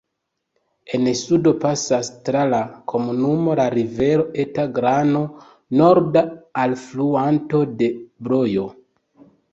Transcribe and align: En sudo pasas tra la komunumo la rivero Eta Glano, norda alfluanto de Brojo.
En 0.97 1.03
sudo 1.17 1.51
pasas 1.65 2.09
tra 2.29 2.41
la 2.53 2.61
komunumo 2.93 3.53
la 3.59 3.67
rivero 3.75 4.25
Eta 4.45 4.65
Glano, 4.79 5.21
norda 5.83 6.25
alfluanto 6.65 7.61
de 7.83 7.91
Brojo. 8.29 8.65